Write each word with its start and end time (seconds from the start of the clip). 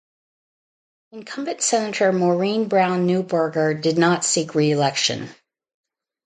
Incumbent 1.11 1.61
Senator 1.61 2.11
Maurine 2.11 2.67
Brown 2.67 3.05
Neuberger 3.07 3.79
did 3.79 3.99
not 3.99 4.25
seek 4.25 4.55
re-election. 4.55 5.29